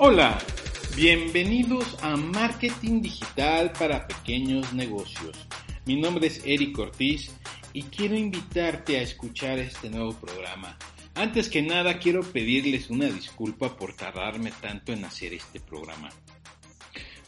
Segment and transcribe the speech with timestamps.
[0.00, 0.38] Hola,
[0.94, 5.36] bienvenidos a Marketing Digital para Pequeños Negocios.
[5.86, 7.34] Mi nombre es Eric Ortiz
[7.72, 10.78] y quiero invitarte a escuchar este nuevo programa.
[11.16, 16.10] Antes que nada quiero pedirles una disculpa por tardarme tanto en hacer este programa.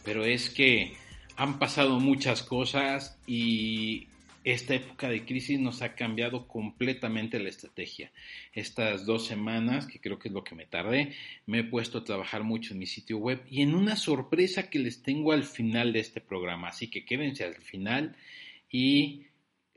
[0.04, 0.92] Pero es que
[1.36, 4.06] han pasado muchas cosas y
[4.44, 8.10] esta época de crisis nos ha cambiado completamente la estrategia.
[8.54, 11.12] Estas dos semanas, que creo que es lo que me tardé,
[11.46, 14.78] me he puesto a trabajar mucho en mi sitio web y en una sorpresa que
[14.78, 16.68] les tengo al final de este programa.
[16.68, 18.16] Así que quédense al final
[18.70, 19.26] y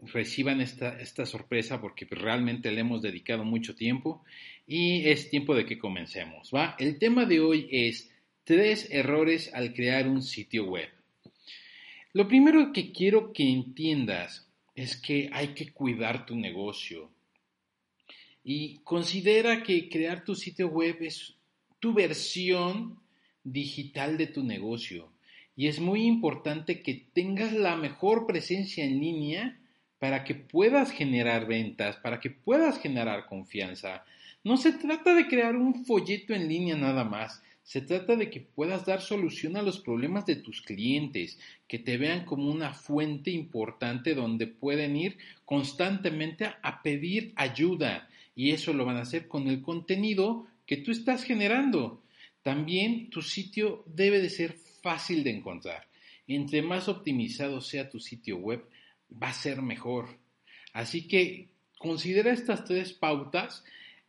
[0.02, 4.24] reciban esta, esta sorpresa porque realmente le hemos dedicado mucho tiempo
[4.66, 6.52] y es tiempo de que comencemos.
[6.54, 6.76] ¿va?
[6.80, 8.12] El tema de hoy es
[8.46, 10.90] tres errores al crear un sitio web.
[12.14, 17.12] Lo primero que quiero que entiendas es que hay que cuidar tu negocio.
[18.44, 21.36] Y considera que crear tu sitio web es
[21.80, 23.00] tu versión
[23.44, 25.12] digital de tu negocio.
[25.56, 29.60] Y es muy importante que tengas la mejor presencia en línea
[30.00, 34.04] para que puedas generar ventas, para que puedas generar confianza.
[34.44, 37.42] No se trata de crear un folleto en línea nada más.
[37.64, 41.98] Se trata de que puedas dar solución a los problemas de tus clientes, que te
[41.98, 48.10] vean como una fuente importante donde pueden ir constantemente a pedir ayuda.
[48.36, 52.04] Y eso lo van a hacer con el contenido que tú estás generando.
[52.42, 55.88] También tu sitio debe de ser fácil de encontrar.
[56.28, 58.68] Entre más optimizado sea tu sitio web,
[59.12, 60.20] va a ser mejor.
[60.74, 63.64] Así que considera estas tres pautas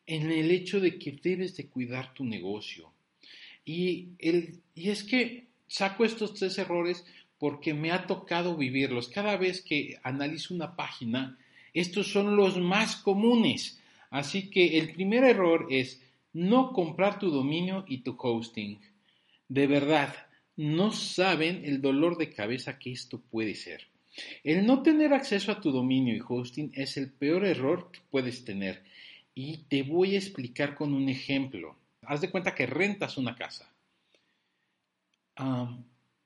[0.07, 2.94] en el hecho de que debes de cuidar tu negocio.
[3.65, 7.05] Y, el, y es que saco estos tres errores
[7.39, 9.09] porque me ha tocado vivirlos.
[9.09, 11.39] Cada vez que analizo una página,
[11.73, 13.81] estos son los más comunes.
[14.11, 16.01] Así que el primer error es
[16.33, 18.81] no comprar tu dominio y tu hosting.
[19.49, 20.15] De verdad,
[20.57, 23.89] no saben el dolor de cabeza que esto puede ser.
[24.45, 28.45] El no tener acceso a tu dominio y hosting es el peor error que puedes
[28.45, 28.85] tener.
[29.35, 31.77] Y te voy a explicar con un ejemplo.
[32.07, 33.71] Haz de cuenta que rentas una casa.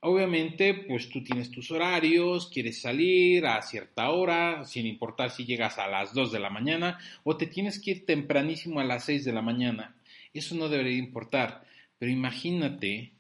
[0.01, 5.79] obviamente, pues tú tienes tus horarios, quieres salir a cierta hora, sin importar si llegas
[5.79, 9.25] a las 2 de la mañana o te tienes que ir tempranísimo a las 6
[9.25, 9.97] de la mañana.
[10.33, 11.65] Eso no debería importar.
[11.99, 13.13] Pero imagínate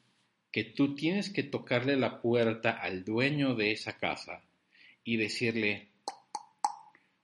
[0.52, 4.42] que tú tienes que tocarle la puerta al dueño de esa casa
[5.04, 5.88] y decirle,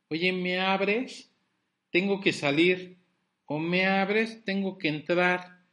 [0.09, 1.31] oye, ¿me abres?
[1.91, 2.97] Tengo que salir
[3.47, 5.65] o me abres, tengo que entrar,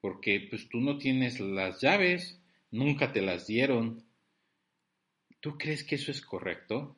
[0.00, 2.40] porque pues tú no tienes las llaves,
[2.70, 4.04] nunca te las dieron.
[5.40, 6.96] ¿Tú crees que eso es correcto?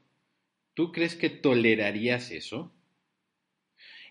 [0.75, 2.73] ¿Tú crees que tolerarías eso?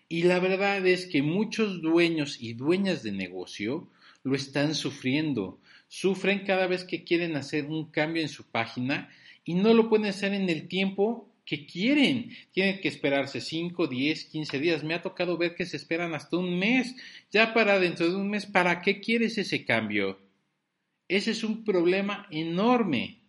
[0.08, 3.88] Y la verdad es que muchos dueños y dueñas de negocio
[4.22, 5.60] lo están sufriendo.
[5.88, 9.08] Sufren cada vez que quieren hacer un cambio en su página
[9.44, 12.30] y no lo pueden hacer en el tiempo que quieren.
[12.52, 14.84] Tienen que esperarse 5, 10, 15 días.
[14.84, 16.94] Me ha tocado ver que se esperan hasta un mes.
[17.32, 20.20] Ya para dentro de un mes, ¿para qué quieres ese cambio?
[21.08, 23.24] Ese es un problema enorme.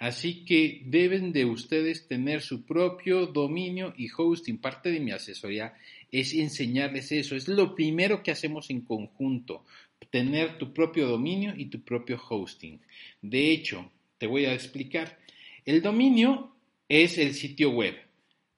[0.00, 4.58] Así que deben de ustedes tener su propio dominio y hosting.
[4.58, 5.74] Parte de mi asesoría
[6.10, 7.36] es enseñarles eso.
[7.36, 9.64] Es lo primero que hacemos en conjunto.
[10.10, 12.80] Tener tu propio dominio y tu propio hosting.
[13.22, 15.20] De hecho, te voy a explicar.
[15.64, 16.53] El dominio
[16.88, 17.96] es el sitio web.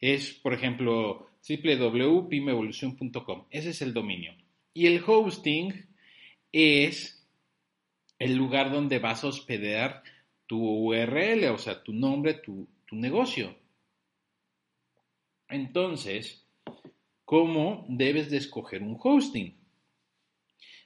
[0.00, 3.46] Es, por ejemplo, www.pimevolucion.com.
[3.50, 4.34] Ese es el dominio.
[4.74, 5.86] Y el hosting
[6.52, 7.26] es
[8.18, 10.02] el lugar donde vas a hospedar
[10.46, 13.56] tu URL, o sea, tu nombre, tu, tu negocio.
[15.48, 16.46] Entonces,
[17.24, 19.56] ¿cómo debes de escoger un hosting?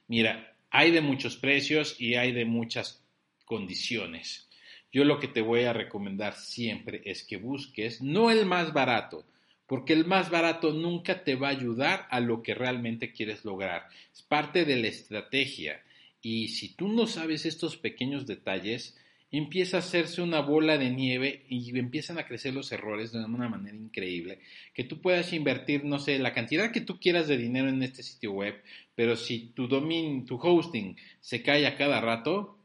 [0.07, 3.03] Mira, hay de muchos precios y hay de muchas
[3.45, 4.50] condiciones.
[4.91, 9.25] Yo lo que te voy a recomendar siempre es que busques no el más barato,
[9.67, 13.87] porque el más barato nunca te va a ayudar a lo que realmente quieres lograr.
[14.13, 15.81] Es parte de la estrategia.
[16.21, 18.97] Y si tú no sabes estos pequeños detalles,
[19.31, 23.47] empieza a hacerse una bola de nieve y empiezan a crecer los errores de una
[23.47, 24.39] manera increíble.
[24.73, 28.03] Que tú puedas invertir, no sé, la cantidad que tú quieras de dinero en este
[28.03, 28.61] sitio web,
[28.93, 32.57] pero si tu dominio, tu hosting se cae a cada rato,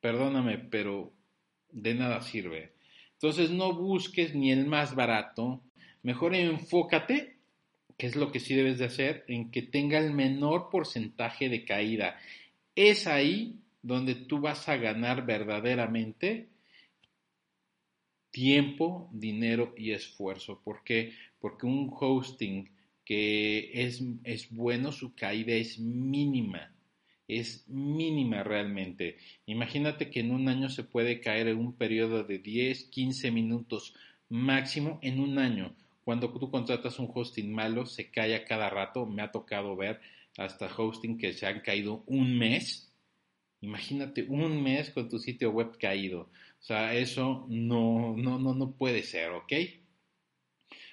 [0.00, 1.12] perdóname, pero
[1.72, 2.72] de nada sirve.
[3.14, 5.60] Entonces no busques ni el más barato,
[6.02, 7.36] mejor enfócate,
[7.96, 11.64] que es lo que sí debes de hacer, en que tenga el menor porcentaje de
[11.64, 12.16] caída.
[12.76, 16.48] Es ahí donde tú vas a ganar verdaderamente
[18.30, 20.60] tiempo, dinero y esfuerzo.
[20.62, 21.12] ¿Por qué?
[21.40, 22.70] Porque un hosting
[23.04, 26.72] que es, es bueno, su caída es mínima.
[27.28, 29.18] Es mínima realmente.
[29.46, 33.94] Imagínate que en un año se puede caer en un periodo de 10, 15 minutos
[34.30, 35.74] máximo en un año.
[36.04, 39.04] Cuando tú contratas un hosting malo, se cae a cada rato.
[39.04, 40.00] Me ha tocado ver
[40.38, 42.90] hasta hosting que se han caído un mes.
[43.60, 46.22] Imagínate un mes con tu sitio web caído.
[46.22, 49.52] O sea, eso no, no, no, no puede ser, ¿ok?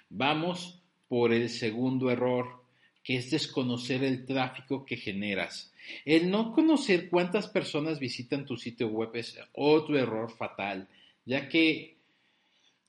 [0.09, 2.64] Vamos por el segundo error,
[3.05, 5.71] que es desconocer el tráfico que generas.
[6.05, 10.89] El no conocer cuántas personas visitan tu sitio web es otro error fatal,
[11.23, 11.97] ya que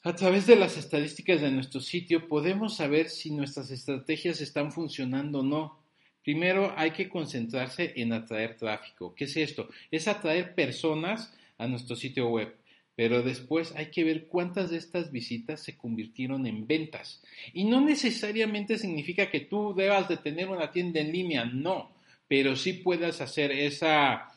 [0.03, 5.41] a través de las estadísticas de nuestro sitio podemos saber si nuestras estrategias están funcionando
[5.41, 5.83] o no.
[6.25, 9.15] Primero hay que concentrarse en atraer tráfico.
[9.15, 9.69] ¿Qué es esto?
[9.91, 12.57] Es atraer personas a nuestro sitio web
[12.97, 17.23] pero después hay que ver cuántas de estas visitas se convirtieron en ventas.
[17.53, 21.93] Y no necesariamente significa que tú debas de tener una tienda en línea, no,
[22.27, 24.33] pero sí puedas hacer esa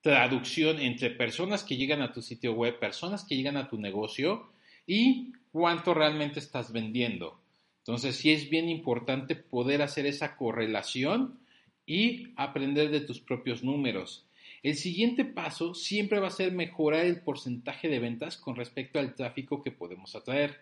[0.00, 4.50] traducción entre personas que llegan a tu sitio web, personas que llegan a tu negocio
[4.86, 7.38] y cuánto realmente estás vendiendo.
[7.80, 11.38] Entonces sí es bien importante poder hacer esa correlación
[11.84, 14.27] y aprender de tus propios números.
[14.62, 19.14] El siguiente paso siempre va a ser mejorar el porcentaje de ventas con respecto al
[19.14, 20.58] tráfico que podemos atraer.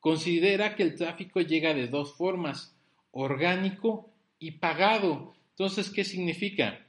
[0.00, 2.76] Considera que el tráfico llega de dos formas,
[3.12, 5.34] orgánico y pagado.
[5.50, 6.86] Entonces, ¿qué significa?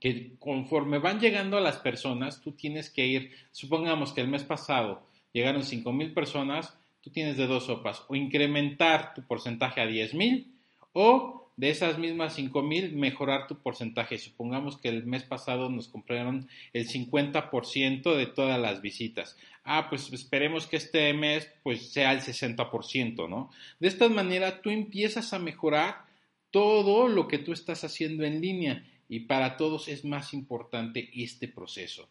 [0.00, 4.44] Que conforme van llegando a las personas, tú tienes que ir, supongamos que el mes
[4.44, 10.46] pasado llegaron 5.000 personas, tú tienes de dos sopas, o incrementar tu porcentaje a 10.000
[10.92, 14.16] o de esas mismas 5000 mejorar tu porcentaje.
[14.16, 19.36] Supongamos que el mes pasado nos compraron el 50% de todas las visitas.
[19.64, 23.50] Ah, pues esperemos que este mes pues sea el 60%, ¿no?
[23.80, 26.06] De esta manera tú empiezas a mejorar
[26.52, 31.48] todo lo que tú estás haciendo en línea y para todos es más importante este
[31.48, 32.08] proceso.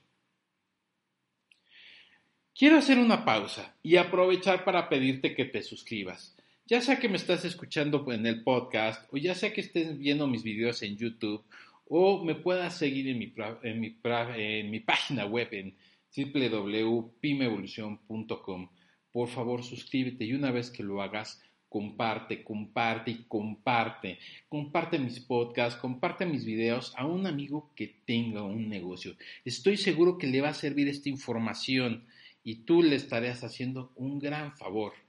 [2.54, 6.36] Quiero hacer una pausa y aprovechar para pedirte que te suscribas
[6.68, 10.28] ya sea que me estás escuchando en el podcast o ya sea que estés viendo
[10.28, 11.46] mis videos en YouTube
[11.88, 13.34] o me puedas seguir en mi,
[13.64, 15.78] en mi, en mi página web en
[16.16, 18.70] www.pimevolucion.com.
[19.12, 24.20] Por favor, suscríbete y una vez que lo hagas, comparte, comparte y comparte.
[24.50, 29.16] Comparte mis podcasts, comparte mis videos a un amigo que tenga un negocio.
[29.46, 32.04] Estoy seguro que le va a servir esta información
[32.44, 35.07] y tú le estarás haciendo un gran favor.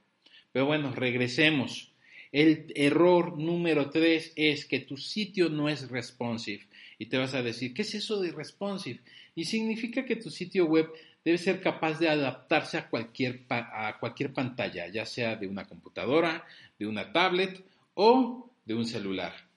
[0.51, 1.91] Pero bueno, regresemos.
[2.31, 6.67] El error número tres es que tu sitio no es responsive.
[6.97, 8.99] Y te vas a decir, ¿qué es eso de responsive?
[9.35, 10.89] Y significa que tu sitio web
[11.23, 16.45] debe ser capaz de adaptarse a cualquier, a cualquier pantalla, ya sea de una computadora,
[16.77, 17.63] de una tablet
[17.95, 19.48] o de un celular.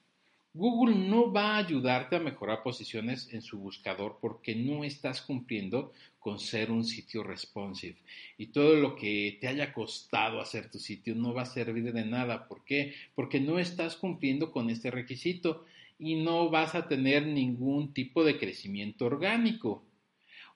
[0.55, 5.93] Google no va a ayudarte a mejorar posiciones en su buscador porque no estás cumpliendo
[6.19, 7.97] con ser un sitio responsive.
[8.37, 12.05] Y todo lo que te haya costado hacer tu sitio no va a servir de
[12.05, 12.49] nada.
[12.49, 12.95] ¿Por qué?
[13.15, 15.65] Porque no estás cumpliendo con este requisito
[15.99, 19.85] y no vas a tener ningún tipo de crecimiento orgánico.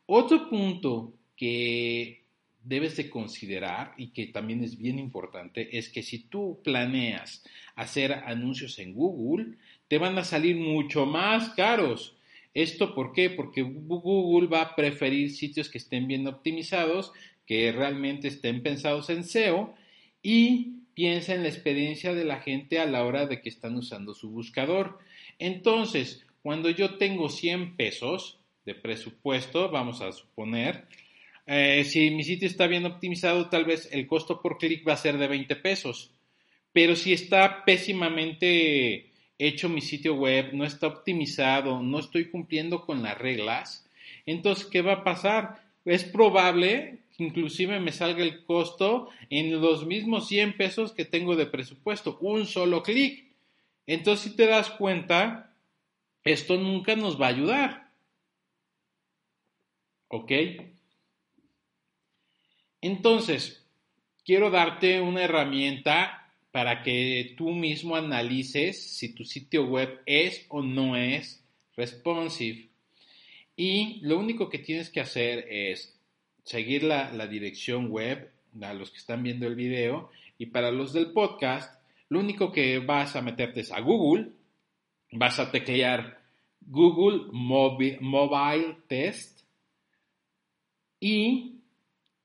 [0.05, 2.27] Otro punto que
[2.63, 7.45] debes de considerar y que también es bien importante es que si tú planeas
[7.77, 9.57] hacer anuncios en Google,
[9.89, 12.17] te van a salir mucho más caros.
[12.55, 13.31] ¿Esto por qué?
[13.31, 17.13] Porque Google va a preferir sitios que estén bien optimizados,
[17.47, 19.75] que realmente estén pensados en SEO
[20.23, 24.15] y piensa en la experiencia de la gente a la hora de que están usando
[24.15, 24.99] su buscador.
[25.39, 30.87] Entonces, cuando yo tengo 100 pesos de presupuesto, vamos a suponer,
[31.47, 34.97] eh, si mi sitio está bien optimizado, tal vez el costo por clic va a
[34.97, 36.11] ser de 20 pesos.
[36.73, 43.03] Pero si está pésimamente hecho mi sitio web, no está optimizado, no estoy cumpliendo con
[43.03, 43.87] las reglas,
[44.27, 45.63] entonces, ¿qué va a pasar?
[45.85, 51.37] Es probable que inclusive me salga el costo en los mismos 100 pesos que tengo
[51.37, 53.25] de presupuesto, un solo clic.
[53.87, 55.55] Entonces, si te das cuenta,
[56.25, 57.93] esto nunca nos va a ayudar.
[60.09, 60.33] ¿Ok?
[62.81, 63.65] Entonces,
[64.25, 66.26] quiero darte una herramienta
[66.57, 71.45] para que tú mismo analices si tu sitio web es o no es
[71.77, 72.71] responsive.
[73.55, 76.01] Y lo único que tienes que hacer es
[76.45, 78.33] seguir la, dirección web
[78.63, 80.11] a los que están viendo el video.
[80.39, 84.31] Y para los del podcast, lo único que vas a meterte es a Google,
[85.13, 86.23] vas a teclear
[86.63, 89.43] Google Mobile, Mobile Test.
[91.01, 91.57] Y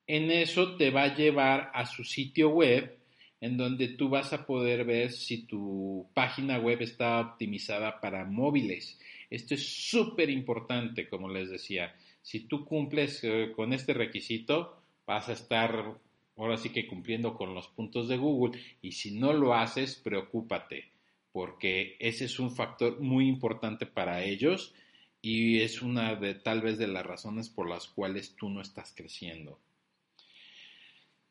[0.08, 3.01] en eso te va a llevar a su sitio web
[3.42, 9.00] en donde tú vas a poder ver si tu página web está optimizada para móviles.
[9.32, 11.96] Esto es súper importante, como les decía.
[12.22, 15.98] Si tú cumples eh, con este requisito, vas a estar
[16.38, 20.86] ahora sí que cumpliendo con los puntos de Google y si no lo haces, preocúpate,
[21.32, 24.74] porque ese es un factor muy importante para ellos
[25.22, 28.94] y es una de tal vez de las razones por las cuales tú no estás
[28.96, 29.60] creciendo.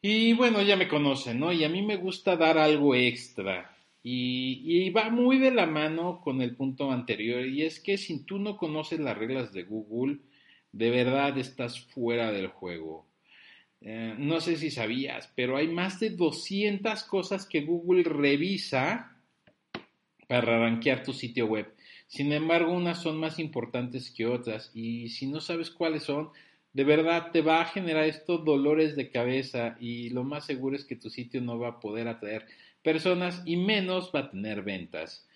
[0.02, 1.52] Y bueno, ya me conocen, ¿no?
[1.52, 3.76] Y a mí me gusta dar algo extra.
[4.02, 7.45] Y, y, va muy de la mano con el punto anterior.
[7.47, 10.21] Y es que si tú no conoces las reglas de Google,
[10.73, 13.07] de verdad estás fuera del juego.
[13.83, 19.16] Eh, no sé si sabías, pero hay más de 200 cosas que Google revisa
[20.28, 21.75] para rankear tu sitio web.
[22.07, 26.30] Sin embargo, unas son más importantes que otras y si no sabes cuáles son,
[26.73, 30.85] de verdad te va a generar estos dolores de cabeza y lo más seguro es
[30.85, 32.47] que tu sitio no va a poder atraer
[32.83, 35.27] personas y menos va a tener ventas.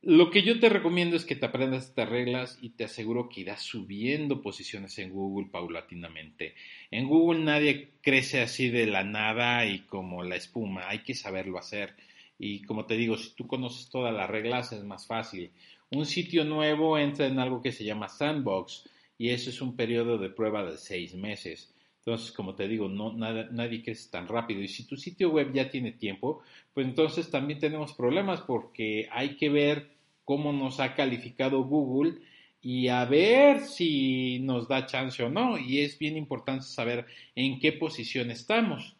[0.00, 3.40] Lo que yo te recomiendo es que te aprendas estas reglas y te aseguro que
[3.40, 6.54] irás subiendo posiciones en Google paulatinamente.
[6.92, 11.58] En Google nadie crece así de la nada y como la espuma, hay que saberlo
[11.58, 11.96] hacer.
[12.38, 15.50] Y como te digo, si tú conoces todas las reglas es más fácil.
[15.90, 20.16] Un sitio nuevo entra en algo que se llama sandbox y eso es un periodo
[20.16, 21.74] de prueba de seis meses.
[21.98, 24.62] Entonces, como te digo, no, nadie crece tan rápido.
[24.62, 26.40] Y si tu sitio web ya tiene tiempo,
[26.72, 29.90] pues entonces también tenemos problemas porque hay que ver
[30.24, 32.14] cómo nos ha calificado Google
[32.62, 35.58] y a ver si nos da chance o no.
[35.58, 38.96] Y es bien importante saber en qué posición estamos.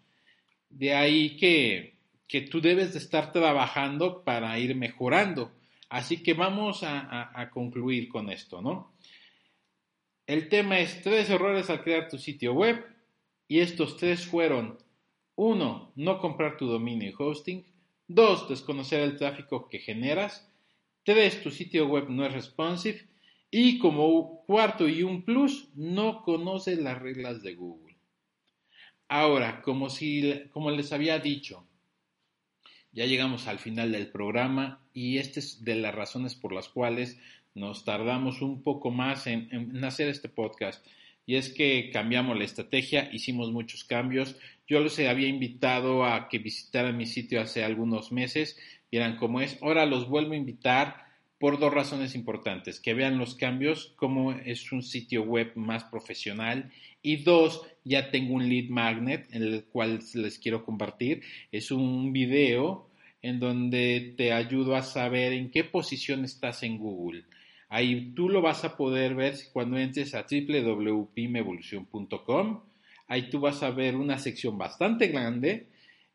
[0.68, 1.94] De ahí que,
[2.26, 5.52] que tú debes de estar trabajando para ir mejorando.
[5.88, 8.92] Así que vamos a, a concluir con esto, ¿no?
[10.28, 12.85] El tema es tres errores al crear tu sitio web
[13.49, 14.76] y estos tres fueron
[15.37, 17.64] uno, no comprar tu dominio y hosting,
[18.08, 20.47] dos, desconocer el tráfico que generas,
[21.02, 23.08] tres, tu sitio web no es responsive
[23.50, 27.97] y como cuarto y un plus, no conoces las reglas de Google.
[29.08, 31.66] Ahora, como, si, como les había dicho,
[32.92, 37.18] ya llegamos al final del programa y esta es de las razones por las cuales
[37.55, 40.85] nos tardamos un poco más en, hacer este podcast.
[41.26, 44.37] Y es que cambiamos la estrategia, hicimos muchos cambios.
[44.67, 48.59] Yo los había invitado a que visitaran mi sitio hace algunos meses,
[48.90, 49.59] vieran cómo es.
[49.62, 54.73] Ahora los vuelvo a invitar por dos razones importantes, que vean los cambios, cómo es
[54.73, 60.00] un sitio web más profesional y dos, ya tengo un lead magnet en el cual
[60.14, 61.23] les quiero compartir.
[61.52, 62.90] Es un video
[63.23, 67.25] en donde te ayudo a saber en qué posición estás en Google.
[67.68, 72.62] Ahí tú lo vas a poder ver cuando entres a www.pimevolucion.com.
[73.06, 75.66] Ahí tú vas a ver una sección bastante grande,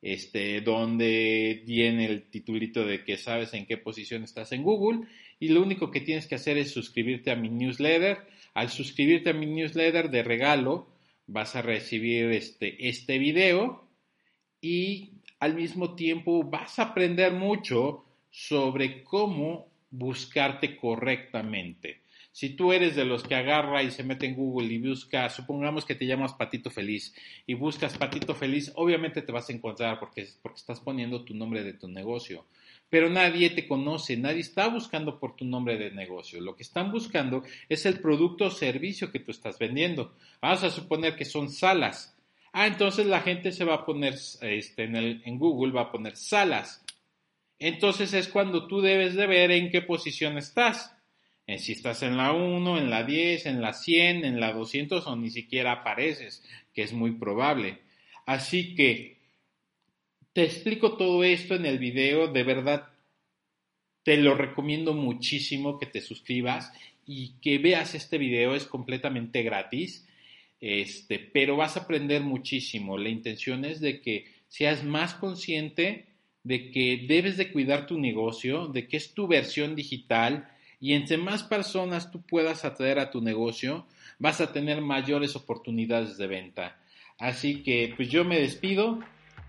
[0.01, 5.07] este, donde tiene el titulito de que sabes en qué posición estás en Google
[5.39, 8.19] y lo único que tienes que hacer es suscribirte a mi newsletter.
[8.53, 10.87] Al suscribirte a mi newsletter de regalo
[11.27, 13.87] vas a recibir este, este video
[14.61, 22.01] y al mismo tiempo vas a aprender mucho sobre cómo buscarte correctamente.
[22.31, 25.85] Si tú eres de los que agarra y se mete en Google y busca, supongamos
[25.85, 27.13] que te llamas Patito Feliz
[27.45, 31.63] y buscas Patito Feliz, obviamente te vas a encontrar porque, porque estás poniendo tu nombre
[31.63, 32.47] de tu negocio.
[32.89, 36.41] Pero nadie te conoce, nadie está buscando por tu nombre de negocio.
[36.41, 40.15] Lo que están buscando es el producto o servicio que tú estás vendiendo.
[40.41, 42.17] Vamos a suponer que son salas.
[42.51, 45.91] Ah, entonces la gente se va a poner este, en, el, en Google, va a
[45.91, 46.82] poner salas
[47.67, 50.93] entonces es cuando tú debes de ver en qué posición estás.
[51.47, 55.07] En si estás en la 1, en la 10, en la 100, en la 200
[55.07, 56.43] o ni siquiera apareces,
[56.73, 57.79] que es muy probable.
[58.25, 59.17] Así que
[60.33, 62.89] te explico todo esto en el video, de verdad
[64.03, 66.73] te lo recomiendo muchísimo que te suscribas
[67.05, 70.05] y que veas este video, es completamente gratis.
[70.59, 72.97] Este, pero vas a aprender muchísimo.
[72.97, 76.12] La intención es de que seas más consciente
[76.43, 81.17] de que debes de cuidar tu negocio, de que es tu versión digital y entre
[81.17, 83.85] más personas tú puedas atraer a tu negocio,
[84.19, 86.77] vas a tener mayores oportunidades de venta.
[87.17, 88.99] Así que pues yo me despido,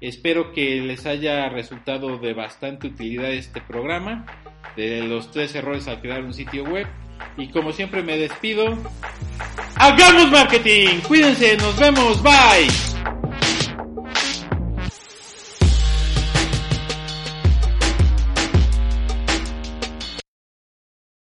[0.01, 4.27] espero que les haya resultado de bastante utilidad este programa,
[4.77, 6.87] de los tres errores al crear un sitio web
[7.37, 8.79] y como siempre me despido.
[9.77, 11.01] ¡Hagamos marketing!
[11.07, 12.94] Cuídense, nos vemos, bye.